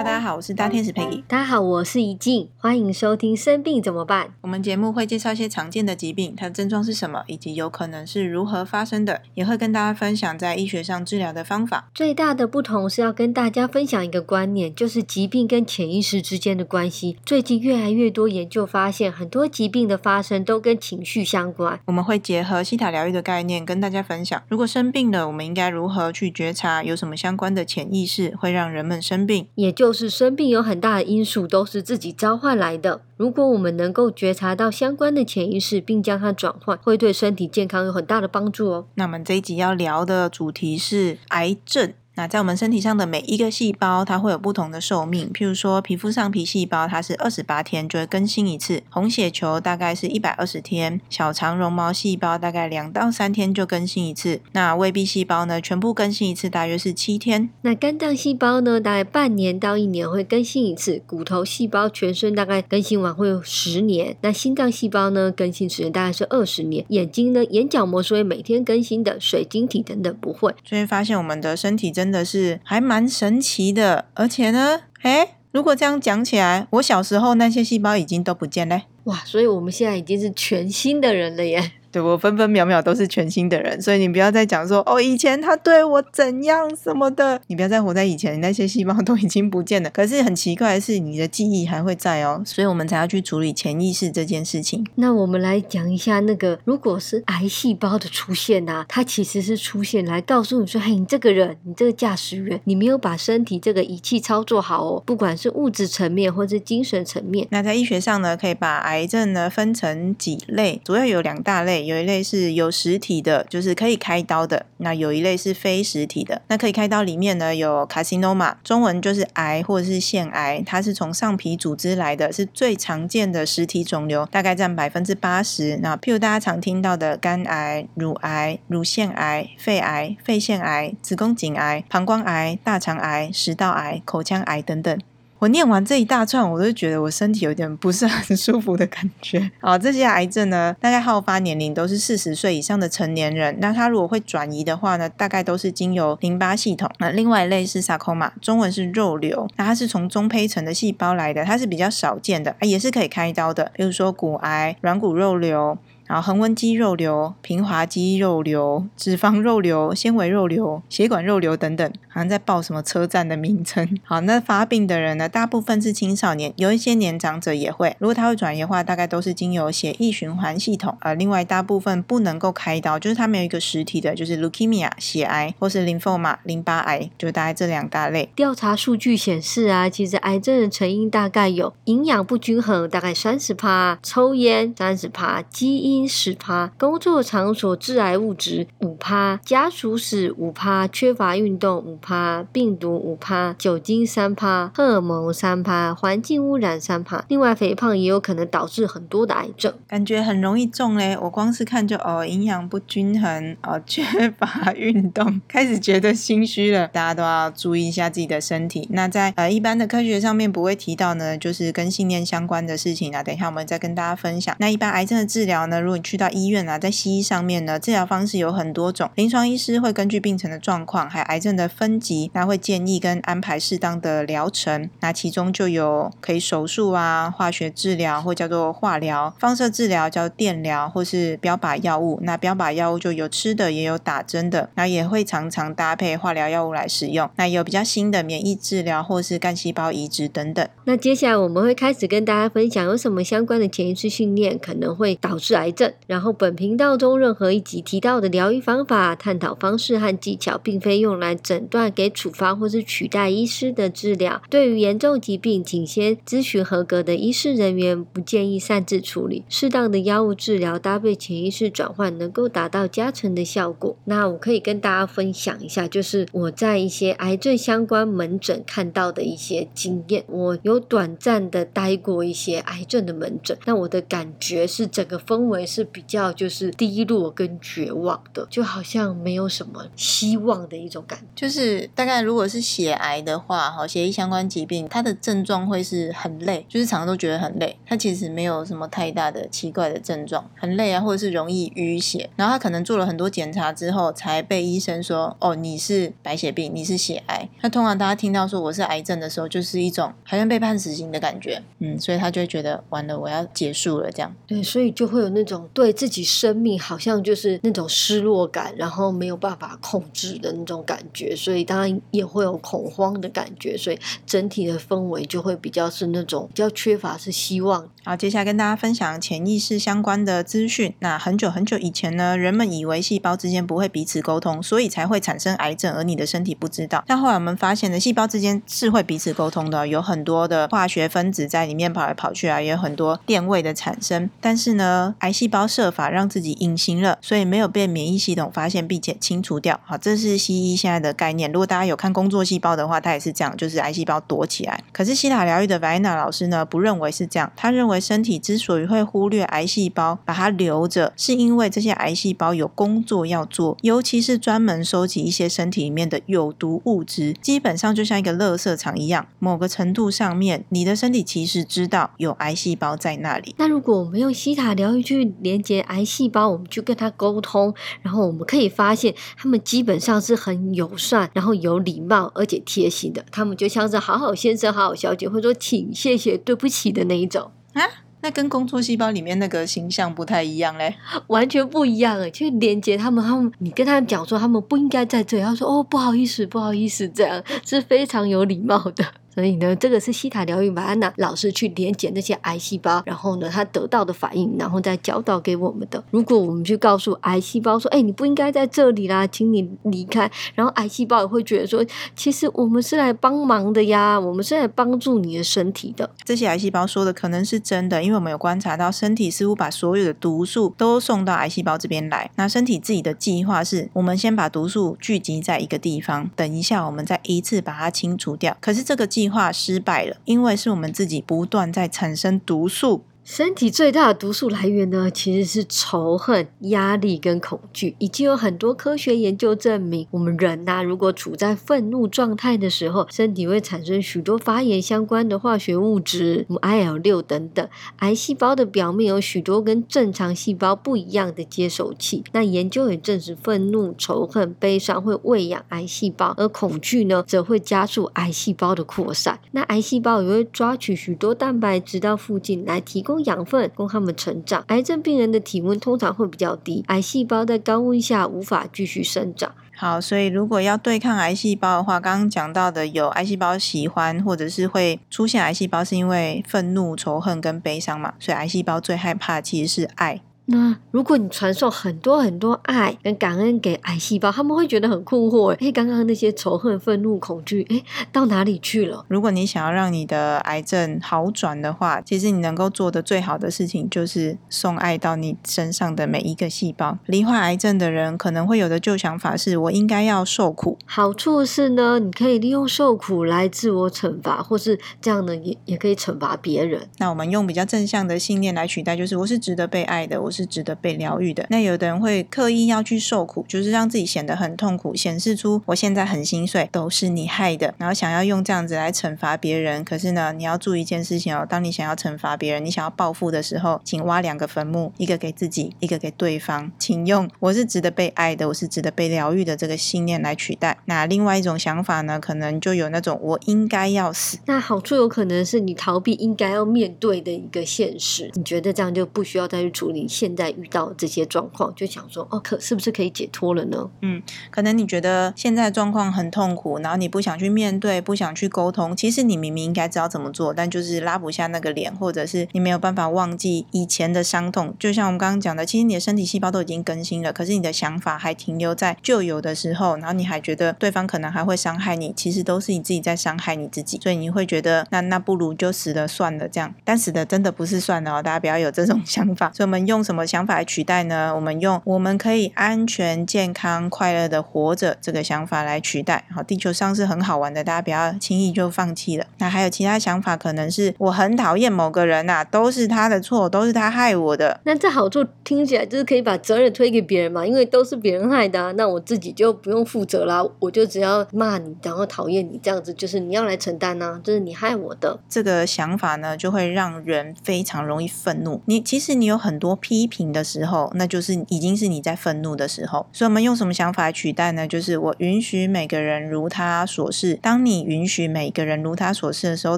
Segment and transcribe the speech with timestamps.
[0.00, 1.22] 大家好，我是大天使 Peggy。
[1.28, 4.28] 大家好，我是怡静，欢迎收听《生病怎么办》。
[4.40, 11.90] 我们节目会介绍一些常见的疾病，它的症状是什么，以及有可能是如何发生的，也会跟大家分享在医学上治疗的方法。
[11.94, 17.18] 最大的不同是要跟大家分享一个观念，就是疾病跟潜意识之间的关系。
[17.26, 21.78] 最近越来越多研究发现，很多疾病的发生都跟情绪相关。
[21.84, 29.46] 我们会结合西塔疗愈的概念，跟大家分享，如果生病了，我们应该如何去觉察，有什么相关的潜意识会让人们生病。
[29.56, 33.02] 也就是生病有很大的因素都是自己召唤来的。
[33.16, 38.86] 如果我们能够觉察到相关的潜意识，并将它转换，会对身体健康有很大的帮助哦。
[38.94, 41.92] 那我们这一集要聊的主题是癌症。
[42.20, 45.32] 那在我们身体上的每一个细胞，它会有不同的寿命。
[45.32, 54.42] 譬如说，皮肤上皮细胞，它是二十八天就会更新一次；红血球大概是一百二十天；小肠绒毛细胞大概两到三天就更新一次。
[54.52, 57.48] 那胃壁细胞呢，全部更新一次大约是七天。
[57.62, 61.02] 那肝脏细胞呢，大概半年到一年会更新一次。
[61.06, 64.14] 骨头细胞全身大概更新完会有十年。
[64.20, 66.84] 那心脏细胞呢，更新时间大概是二十年。
[66.88, 70.54] 眼睛呢，眼角膜是会每天更新的，水晶体等等不会。
[70.68, 72.09] 所以发现我们的身体真。
[72.10, 81.70] 真的是还蛮神奇的，而且呢，哎，如果这样讲起来，我小时候那些细胞已经都不见嘞，哇，所以我们现在已经是全新的人了耶。
[81.92, 89.90] 对我分分秒秒都是全新的人，所以你不要再讲说哦，以前他对我怎样什么的，你不要再活在以前，那些细胞都已经不见了。
[89.90, 94.86] 可是很奇怪的是，你的记忆还会在哦，所以我们才要去处理潜意识这件事情。
[94.94, 107.48] 那我们来讲一下那个，如果是癌细胞的出现啊，它其实是出现来告诉你说，嘿，你这个人，你这个驾驶员，你没有把身体这个仪器操作好哦，不管是物质层面或是精神层面。
[107.50, 111.79] 那在医学上呢，可以把癌症呢分成几类，主要有两大类。
[111.84, 116.42] 有一类是有实体的，就是可以开刀的；那有一类是非实体的。
[116.48, 125.78] 那可以开刀里面呢，有 carcinoma，中文就是癌或者是腺癌，它是从上皮组织来的，是最常见的实体肿瘤，大概占百分之八十。
[125.82, 134.98] 那譬如大家常听到的肝癌、乳癌、乳腺癌、肺癌、肺腺癌、子宫颈癌、膀胱癌、大肠癌、食道癌、口腔癌等等。
[135.40, 139.50] 我念完这一大串，我都觉得我身体有点不是很舒服的感觉。
[139.60, 143.56] 啊，这些癌症呢，大概好发年龄都是四十岁以上的成年人。
[143.58, 146.90] 那它如果会转移的话呢，大概都是经由淋巴系统。
[146.98, 149.48] 那另外一类是 sarcoma，中文是肉瘤。
[149.56, 153.72] 那它是从中胚层的细胞来的，它是比较少见的，也是可以开刀的。
[153.74, 155.78] 比如说骨癌、软骨肉瘤。
[156.10, 163.88] 然后恒温肌肉瘤、平滑肌肉瘤、脂肪肉瘤、纤维肉瘤、血管肉瘤等等，好像在报什么车站的名称。
[164.02, 167.94] 好，那发病的人呢，大部分是青少年，有一些年长者也会。
[168.00, 170.98] 如果他会转移的话，大概都是经由血液循环系统。
[171.02, 178.28] 呃，另外大部分不能够开刀，就是他没有一个实体的，就是 leukemia 血癌或是 lymphoma 淋巴癌，就大概这两大类。
[178.34, 185.99] 调查数据显示啊，其实癌症的成因大概有营养不均衡，大概三十帕，抽烟三十帕，基因。
[186.06, 197.24] 十趴，工作场所致癌物质五趴，家属史五趴，缺乏运动五趴，病毒五趴，酒精三趴，荷尔蒙三趴，环境污染三趴。
[197.28, 201.16] 另外，肥胖也有可能导致很多的癌症，感觉很容易中嘞。
[201.20, 206.88] 我光是看就哦，营养不均衡哦，缺乏运动，开始觉得心虚了。
[206.88, 208.88] 大家都要注意一下自己的身体。
[208.92, 213.22] 那在呃一般的科学上面不会提到呢，就是跟信念相关的事情啊。
[213.22, 214.54] 等一下我们再跟大家分享。
[214.58, 219.10] 那一般癌症的治疗呢，如如果你去到医院啊，在西医上面呢，治疗方式有很多种。
[219.16, 224.88] 临床医师会根据病程的状况，还有癌症的分级，那会建议跟安排适当的疗程。
[225.00, 232.20] 那其中就有可以手术啊、化学治疗或叫做化疗、放射治疗叫电疗，或是标靶药物。
[232.22, 234.70] 那标靶药物就有吃的，也有打针的。
[234.76, 237.28] 那也会常常搭配化疗药物来使用。
[237.34, 240.64] 那有比较新的免疫治疗，或是干细胞移植等等。
[240.84, 246.30] 那接下来我们会开始跟大家分享有什么相关的潜意识训练可能会导致癌症，然后。
[246.40, 254.40] 本频道中任何一集提到的疗愈方法、探讨方式和技巧，并非用来诊断、给处方或是取代医师的治疗。
[254.48, 259.44] 对于严重疾病，请先咨询合格的医师人员，不建议擅自处理。
[259.50, 263.94] 适当的药物治疗搭配潜意识转换，能够达到加成的效果。
[264.04, 270.24] 那我可以跟大家分享一下，就是我在一些癌症相关门诊看到的一些经验。
[270.28, 281.26] 我有短暂的待过一些癌症的门诊，那我的感觉是整个氛围是比较就是低落跟绝望的，就好像没有什么希望的一种感觉。
[281.36, 287.78] 就是大概如果是血癌的话，哈，血液相关疾病，它的症状会是很累，就是常常都觉得很累。
[287.86, 292.28] 它其实没有什么太大的奇怪的症状，很累啊，或者是容易淤血。
[292.36, 297.48] 然后他可能做了很多检查之后，才被医生说，哦，你是白血病，你是血癌。
[297.60, 304.34] 那通常大家听到说我是癌症的时候，就是一种好像被判死刑的感觉，嗯，所以他就会觉得完了，我要结束了这样。
[304.46, 317.88] 对，所以就会有那种对自己生命好像就是那种失落感，然后没有办法控制的那种感觉，所以当然也会有恐慌的感觉，所以整体的氛围就会比较是那种比较缺乏是希望。
[318.04, 320.94] 好，接下来跟大家分享潜意识相关的资讯。
[321.00, 327.04] 那很久很久以前呢，人们以为细胞之间不会彼此沟通，所以才会产生癌症，而你的身体不知道。
[327.06, 334.30] 但后来我们发现呢，细胞之间是会彼此沟通的，有很多的化学分子在里面跑来跑去啊，也有很多电位的产生。
[334.40, 339.80] 但是呢，癌细胞设法让自己隐形了，所以没有被免疫系统发现并且清除掉。
[339.86, 341.50] 好，这是西医现在的概念。
[341.50, 344.84] 如果大家有看工作细胞的话，它也是这样，就是癌细胞躲起来。
[344.92, 359.26] 可是西塔疗愈的维娜老师呢，不认为是这样，他认为身体之所以会忽略癌细胞，把它留着，是因为这些癌细胞有工作要做，尤其是专门收集一些身体里面的有毒物质，基本上就像一个垃圾场一样。
[359.38, 363.54] 某个程度上面，你的身体其实知道有癌细胞在那里。
[363.56, 373.24] 那如果我们用西塔疗愈去连接癌细胞，我们去跟它沟通，然后我们可以发现，他们基本上是很友善，然后有礼貌而且贴心的。
[373.30, 377.82] 他们就像是好好先生、好好小姐，或者说请、谢谢、对不起的那一种啊。
[378.22, 380.94] 那跟工作细胞里面那个形象不太一样嘞，
[381.28, 389.04] 完全不一样诶，去连接他们，他们你跟他们讲说他们不应该在这里，他说哦不好意思，不好意思，这样是非常有礼貌的。
[389.34, 396.02] 所以呢，这个是西塔疗愈玛安娜老师去连接那些癌细胞，然后呢，他得到的反应，然后再教导给我们的。
[396.10, 401.84] 如果我们去告诉癌细胞说：“哎，你不应该在这里啦，请你离开。”然后癌细胞也会觉得说
[402.16, 412.30] ：“其实我们是来帮忙的呀，我们是来帮助你的身体的。”这些癌细胞说的可能是真的，因为我们有观察到身体似乎把所有的毒素都送到癌细胞这边来。
[412.36, 418.56] 那身体自己的计划是我们先把毒素聚集在一个地方，等一下我们再一次把它清除掉。
[418.60, 423.04] 可是这个计计划失败了，因为是我们自己不断在产生毒素。
[423.32, 427.94] 身体最大的毒素来源呢，其实是仇恨、压力跟恐惧。
[428.00, 437.68] 已经有很多科学研究证明，我们人呐，如果处在愤怒状态的时候，身体会产生许多发炎相关的化学物质，什么 IL 六等等。
[437.98, 442.24] 癌细胞的表面有许多跟正常细胞不一样的接收器。
[442.32, 449.38] 那研究也证实，愤怒、仇恨、悲伤会喂养癌细胞，而恐惧呢，则会加速癌细胞的扩散。
[449.52, 453.19] 那癌细胞也会抓取许多蛋白质到附近来提供。
[453.24, 454.64] 养分供他们成长。
[454.68, 459.52] 癌症病人的体温通常会比较低，癌细胞在高温下无法继续生长。
[459.76, 468.12] 好，所以如果要对抗癌细胞的话，刚刚讲到的有癌细胞喜欢或者是会出现癌细胞，是因为愤怒、仇恨跟悲伤嘛？
[468.18, 470.20] 所以癌细胞最害怕其实是爱。
[470.52, 475.52] 那如果你传授很多很多爱跟感恩给癌细胞，他们会觉得很困惑。
[475.64, 477.80] 哎，刚刚那些仇恨、愤怒、恐惧，哎，
[478.10, 479.04] 到哪里去了？
[479.06, 486.98] 如果你想要让你的癌症好转的话，其实你能够做的最好的事情就是送爱到你身上的每一个细胞。
[487.06, 490.76] 罹患癌症的人可能会有的旧想法是：我应该要受苦。
[490.84, 496.88] 好处是呢，你可以利用受苦来自我惩罚，或是这样呢，也也可以惩罚别人。
[496.98, 500.39] 那我们用比较正向的信念来取代，就是我是值得被爱的，我是。
[500.40, 501.46] 是值得被疗愈的。
[501.50, 507.74] 那有的人会刻意要去受苦，就是让自己显得很痛苦，显示出我现在很心碎，都是你害的。
[507.78, 509.84] 然后想要用这样子来惩罚别人。
[509.84, 516.72] 可是呢，你要注意一件事情哦，当你想要惩罚别人，你想要报复的时候，请挖两个坟墓，一个给自己，一个给对方。
[516.78, 520.78] 请用我是值得被爱的，我是值得被疗愈的这个信念来取代。
[520.86, 524.38] 那另外一种想法呢，可能就有那种我应该要死。
[524.46, 528.30] 那好处有可能是你逃避应该要面对的一个现实。
[528.34, 530.30] 你觉得这样就不需要再去处理现。
[530.30, 533.90] 在遇到这些状况，就想说哦，可是不是可以解脱了呢？
[534.00, 538.96] 嗯，可能你觉得现在状况很痛苦，然后你不想去面对，不想去沟通。
[538.96, 544.74] 其实你明明应该知道怎么做，但就是拉不下那个脸，或者是你没有办法忘记以前的伤痛。
[544.78, 553.98] 就像我们刚刚讲的，其实你的身体细胞都已经更新了，可是你的想法还停留在旧有的时候，然后你还觉得对方可能还会伤害你，其实都是你自己在伤害你自己。
[554.00, 559.50] 所以你会觉得那那不如就死了算了这样，但死的真的不是算了，大家不要有这种想法。
[559.52, 561.32] 所以我们用什什么想法来取代呢？
[561.32, 566.24] 我们用我们可以安全、健康、快乐的活着这个想法来取代。
[566.34, 569.24] 好，地球上是很好玩的，大家不要轻易就放弃了。
[569.38, 574.60] 那还有其他想法，可能是我很讨厌某个人呐，都是他的错，都是他害我的。
[574.64, 585.20] 那这好处听起来就是可以把责任推给别人嘛，因为都是别人害的，那我自己就不用负责啦，我就只要骂你，然后讨厌你，这样子就是你要来承担呢，就是你害我的。
[585.28, 588.60] 这个想法呢，就会让人非常容易愤怒。
[588.66, 593.06] 你其实你有很多批评的时候，那就是已经是你在愤怒的时候。
[593.12, 594.66] 所以，我们用什么想法来取代呢？
[594.66, 597.38] 就是我允许每个人如他所示。
[597.42, 599.76] 当你允许每个人如他所示的时候，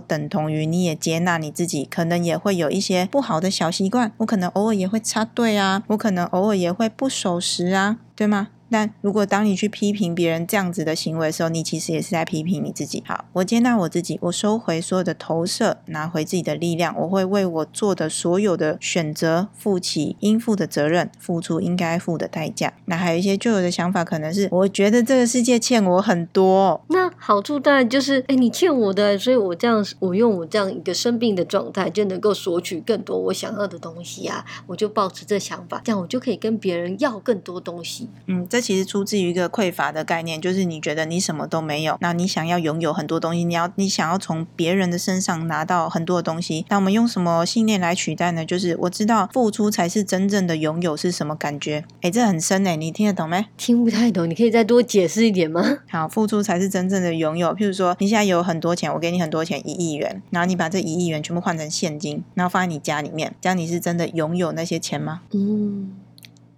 [0.00, 4.12] 等同于你也接纳你自己，可能也会有一些不好的小习惯。
[4.18, 8.48] 我可能偶尔也会插队啊，我可能偶尔也会不守时啊，对吗？
[8.72, 13.04] 但如果当你去批评别人这样子的行为的时候，你其实也是在批评你自己。
[13.06, 16.98] 好，我接纳我自己，我收回所有的投射，拿回自己的力量。
[16.98, 22.72] 我会为我做的所有的选择负起应负的责任，付出应该付的代价。
[22.86, 26.82] 那还有一些旧有的想法，可能是我觉得这个世界欠我很多。
[26.88, 34.46] 那好处当然就是，哎，你欠我的，所以我这样，我用我这样一个生病的状态，就能够索取更多我想要的东西啊。
[34.66, 38.08] 我就保持这想法，这样我就可以跟别人要更多东西。
[38.24, 38.61] 嗯，这。
[38.62, 46.64] 其实出自于一个匮乏的概念，就是你觉得你什么都没有，那你想要拥有很多东西，你要你想要从别人的身上拿到很多的东西。
[46.70, 48.46] 那我们用什么信念来取代呢？
[48.46, 51.84] 就是我知道付出才是真正的拥有是什么感觉？
[52.00, 53.44] 哎，这很深哎，你听得懂没？
[53.56, 55.78] 听不太懂，你可以再多解释一点吗？
[55.90, 57.54] 好，付出才是真正的拥有。
[57.54, 65.22] 譬如说，你现在有很多钱，我给你很多钱，一亿元，然后你把这一亿元全部换成现金，然后放在你家里面，这样你是真的拥有那些钱吗？
[65.32, 65.90] 嗯。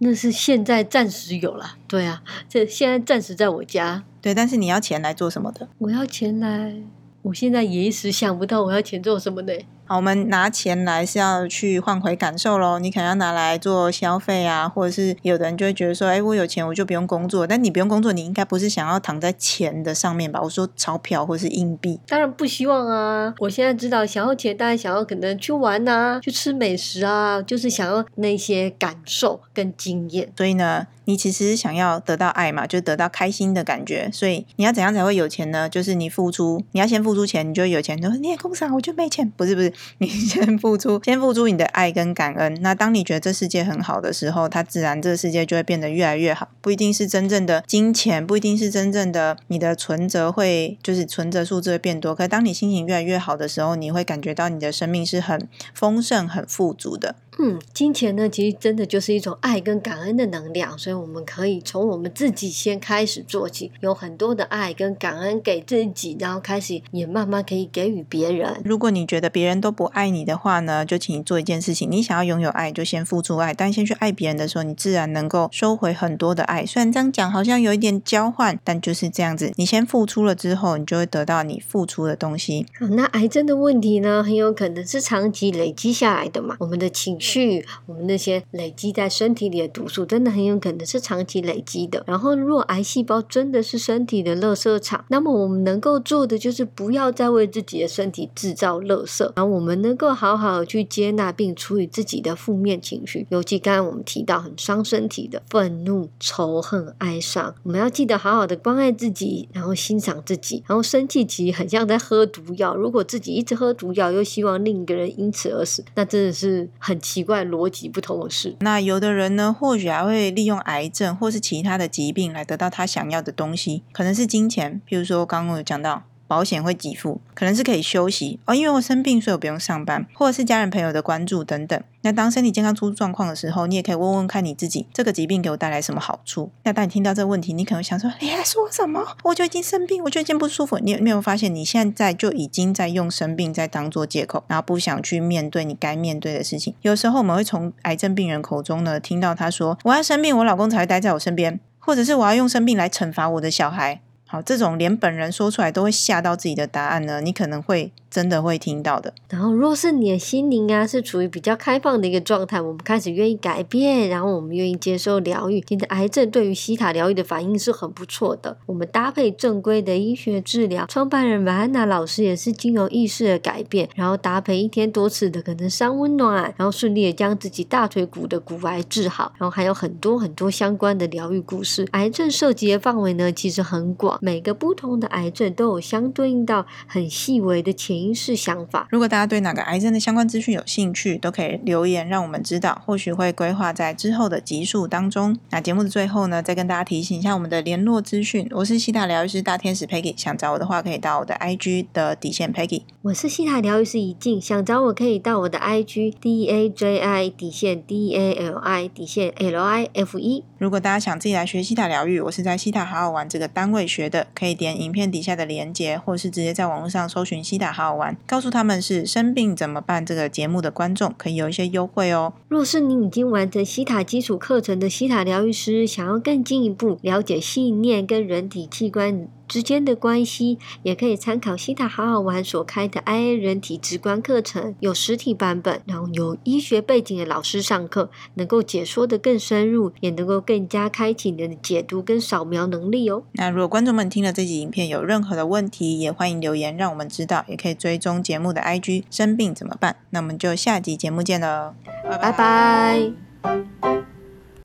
[0.04, 5.66] 那是现在暂时有了，对啊，这现在暂时在我家，对，但是你要钱来做什么的？
[5.78, 6.75] 我要钱来，
[7.23, 9.52] 我现在也一时想不到我要钱做什么呢？
[9.87, 12.79] 好，我们拿钱来是要去换回感受喽。
[12.79, 17.47] 你可能要拿来做消费啊，或者是有的人就会觉得说，哎，我有钱我就不用工作。
[17.47, 20.41] 但你不用工作，你应该不是想要躺在钱的上面吧？
[20.43, 23.35] 我说钞票或是硬币，当然不希望啊。
[23.41, 30.33] 我现在知道想要钱，大家想要可能去玩啊，去吃美食啊，就是想要那些感受跟经验。
[30.35, 34.09] 所以呢，你其实想要得到爱嘛，就得到开心的感觉。
[34.11, 35.69] 所以你要怎样才会有钱呢？
[35.69, 37.99] 就是你付出，你要先付出钱，你就有钱。
[37.99, 39.31] 你说你也工伤，我就没钱。
[39.37, 39.74] 不是不是。
[39.99, 42.59] 你 先付出，先付出你的爱跟感恩。
[42.61, 46.49] 那当你觉得这世界很好的时候，它自然这个世界就会变得越来越好。
[46.61, 52.14] 不一定是真正的金钱，不一定是真正的你的存折会，就是存折数字会变多。
[52.14, 57.16] 可当你心情越来越好的时候，你会感觉到你的生命是很丰盛、很富足的。
[57.38, 68.62] 嗯，金钱呢，其实真的就是一种爱跟感恩的能量，所以我们可以从我们自己先开始做起，有很多的爱跟感恩给自己，然后开始也慢慢可以给予别人。
[68.64, 76.64] 如果你觉得别人都不爱你的话呢，就请你做一件事情，你想要拥有爱，就先付出爱，但先去爱别人的时候，你自然能够收回很多的爱。
[76.64, 82.64] 虽然这样讲好像有一点交换，但就是这样子，你先付出了之后，你就会得到你付出的东西。
[82.79, 87.19] 好，那癌症的问题呢，很有可能是长期累积下来的嘛，我们的情。
[87.25, 92.04] 去我们那些累积在身体里的毒素，真的很有可能是长期累积的。
[92.07, 110.62] 然后，若癌细胞真的是身体的垃圾场，那么我们能够做的就是不要再为自己的身体制造垃圾，然后我们能够好好的去接纳并处理自己的负面情绪，尤其刚刚我们提到很伤身体的愤怒、仇恨、哀伤，我们要记得好好的关爱自己，然后欣赏自己。
[110.66, 117.00] 然后生气其实很像在喝毒药，如果自己一直喝毒药，又希望另一个人因此而死，那真的是很。
[117.14, 118.56] 奇怪逻辑不同的事。
[118.59, 126.02] 那有的人呢，或许还会利用癌症或是其他的疾病来得到他想要的东西，可能是金钱，譬如说刚刚有讲到。
[126.26, 131.81] 保险会给付，可能是可以休息哦，因为我生病，所以我不用上班，或者是家人朋友的关注等等。
[132.02, 136.50] 那当身体健康出状况的时候，你也可以问问看你自己，这个疾病给我带来什么好处？
[136.64, 139.02] 那当你听到这个问题，你可能想说，你还说什么？
[139.25, 140.78] 我就已经生病，我就已经不舒服。
[140.78, 146.75] 你有没有发现，你现在就已经在用生病在当做借口，然后不想去面对你该面对的事情？
[146.83, 154.00] 有时候我们会从癌症病人口中呢，听到他说，我要生病，我老公才会待在我身边，或者是我要用生病来惩罚我的小孩。
[154.35, 157.93] 好，这种连本人说出来都会吓到自己的答案呢，你可能会。
[158.14, 159.12] 真的会听到的。
[159.29, 165.64] 然后，若是你的心灵啊是处于比较开放的一个状态，我们开始愿意改变，然后我们愿意接受疗愈。
[165.67, 168.57] 你的，癌症对于西塔疗愈的反应是很不错的。
[168.67, 179.33] 我们搭配正规的医学治疗，创办人马安娜老师也是经由意识的改变，然后搭配一天多次的可能伤温暖，然后顺利的将自己大腿骨的骨癌治好。
[179.38, 181.85] 然后还有很多很多相关的疗愈故事。
[181.91, 188.88] 癌症涉及的范围呢其实很广，每个不同的癌症都有相对应到很细微的潜意识想法。
[188.90, 195.38] 如果大家对哪个癌症的相关资讯有兴趣，都可以留言让我们知道，或许会规划在之后的集数当中。
[195.50, 198.49] 那节目的最后呢，再跟大家提醒一下我们的联络资讯。
[198.52, 202.93] 我是西大疗愈师大天使 Peggy，想找我的话可以到我的 IG 的底线 Peggy。
[203.04, 210.42] 我是西塔疗愈师怡静，想找我可以到我的 IG D A J I 底线 D A L I 底线 L I F E。
[210.56, 222.32] 如果大家想自己来学西塔疗愈，我是在西塔好好玩这个单位学的，可以点影片底下的连接，或是直接在网络上搜寻西塔好好玩，告诉他们是生病怎么办这个节目的观众，可以有一些优惠哦。
[222.49, 229.28] 若是你已经完成西塔基础课程的西塔疗愈师，想要更进一步了解信念跟人体器官。
[229.46, 243.22] 之间的关系，也可以参考西塔好好玩所开的 IA 人体直观课程，有实体版本，然后有医学背景的老师上课，能够解说的更深入，也能够更加开启你的解读跟扫描能力哦。
[243.32, 249.04] 那如果观众们听了这集影片有任何的问题，也欢迎留言让我们知道，也可以追踪节目的 IG。
[249.10, 249.96] 生病怎么办？
[250.10, 251.74] 那我们就下集节目见了，
[252.20, 254.13] 拜拜。